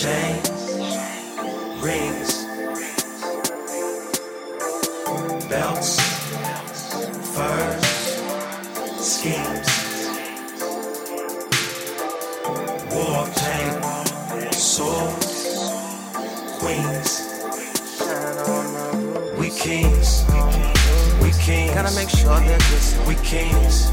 [0.00, 0.48] Chains,
[1.82, 2.30] rings,
[5.50, 6.00] belts,
[7.34, 7.84] furs,
[8.96, 9.68] schemes,
[12.90, 13.72] war pain,
[14.52, 15.36] swords,
[16.60, 17.10] queens.
[19.38, 20.24] We kings,
[21.20, 21.74] we kings.
[21.74, 22.62] Gotta make sure that
[23.06, 23.90] we kings,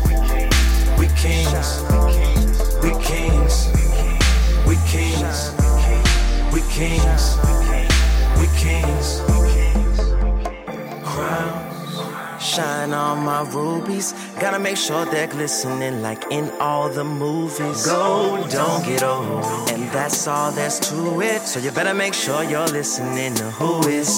[0.98, 3.47] we kings, we kings, we kings.
[6.78, 7.36] Kings,
[8.38, 9.20] we kings.
[11.04, 14.14] Crowns, shine on my rubies.
[14.40, 17.84] Gotta make sure they're glistening like in all the movies.
[17.84, 21.42] Gold don't get old, and that's all there's to it.
[21.42, 24.12] So you better make sure you're listening to who is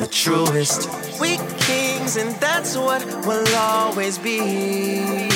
[0.00, 0.90] the truest.
[1.20, 5.28] We kings, and that's what we'll always be.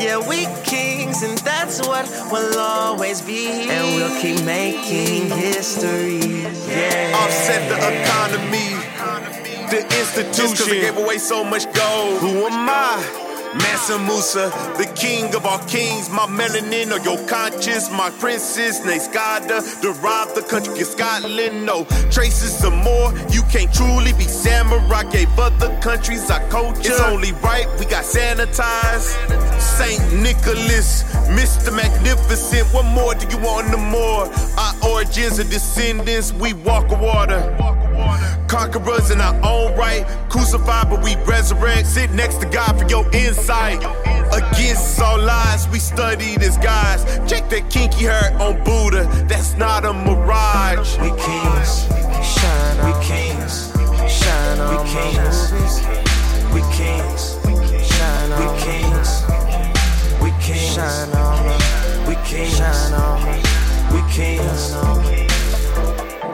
[0.00, 1.39] Yeah, we kings, and
[1.82, 3.48] that's what we'll always be.
[3.48, 6.18] And we'll keep making history.
[6.68, 7.16] Yeah.
[7.16, 8.70] Offset the economy,
[9.70, 10.56] the institution.
[10.56, 12.20] Cause they gave away so much gold.
[12.20, 13.29] Who am I?
[13.54, 14.46] Mansa Musa,
[14.78, 20.42] the king of all kings, my melanin or your conscience, my princess, Scota, derived the
[20.42, 21.66] country of Scotland.
[21.66, 25.02] No traces of more, you can't truly be samurai.
[25.10, 26.80] Gave other countries our culture.
[26.80, 29.18] It's only right we got sanitized.
[29.60, 31.74] Saint Nicholas, Mr.
[31.74, 34.30] Magnificent, what more do you want no more?
[34.58, 37.40] Our origins are descendants, we walk water.
[38.60, 41.86] Conquerors in our own right, crucified but we resurrect.
[41.86, 43.78] Sit next to God for your insight.
[44.34, 47.02] Against all lies, we study this guys.
[47.26, 50.98] Check that kinky hair on Buddha, that's not a mirage.
[50.98, 51.88] we kings,
[52.36, 53.72] Shine we kings,
[54.12, 55.80] shine we on my kings, rubies.
[56.52, 57.22] we kings,
[57.96, 59.10] Shine we on, kings,
[60.20, 63.24] we kings, shine on, my- we kings, shine on,
[63.94, 65.29] we kings.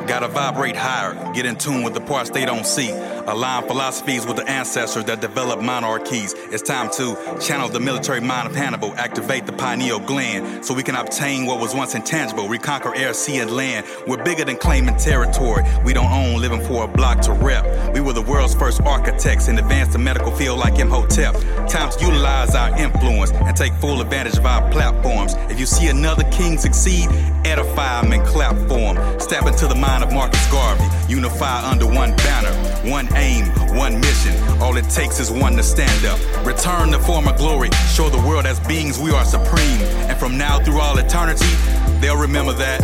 [0.07, 2.91] Gotta vibrate higher, get in tune with the parts they don't see.
[2.91, 6.33] Align philosophies with the ancestors that developed monarchies.
[6.53, 10.85] It's time to channel the military mind of Hannibal, activate the pineal gland so we
[10.85, 13.85] can obtain what was once intangible, reconquer air, sea, and land.
[14.07, 15.65] We're bigger than claiming territory.
[15.85, 17.93] We don't own living for a block to rep.
[17.93, 21.35] We were the world's first architects and advanced the medical field like Imhotep.
[21.77, 25.35] Utilize our influence and take full advantage of our platforms.
[25.51, 27.09] If you see another king succeed,
[27.45, 29.21] edify him and clap for him.
[29.21, 30.85] Step into the mind of Marcus Garvey.
[31.09, 32.53] Unify under one banner,
[32.91, 33.45] one aim,
[33.77, 34.35] one mission.
[34.61, 36.19] All it takes is one to stand up.
[36.47, 37.69] Return the former glory.
[37.93, 39.81] Show the world as beings we are supreme.
[40.09, 41.53] And from now through all eternity,
[42.01, 42.81] they'll remember that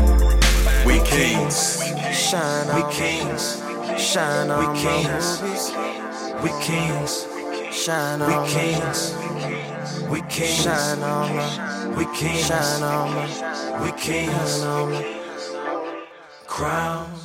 [0.86, 1.80] we kings.
[2.12, 3.62] Shine We on, kings,
[3.98, 5.72] shine we on my kings,
[6.42, 7.26] we kings,
[7.72, 9.14] Shine we on, my- kings,
[10.10, 14.30] we kings, shine on, my- we kings, shine on, we kings.
[14.32, 14.92] shine on.
[14.92, 15.20] my-
[16.46, 17.21] Crowns,